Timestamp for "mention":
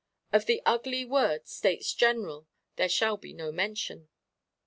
3.51-4.09